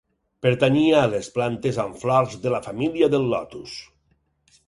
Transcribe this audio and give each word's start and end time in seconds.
Pertanyia 0.43 0.95
a 1.01 1.09
les 1.11 1.27
plantes 1.35 1.77
amb 1.83 2.01
flors 2.03 2.39
de 2.47 2.55
la 2.55 2.63
família 2.71 3.13
del 3.17 3.31
lotus. 3.35 3.77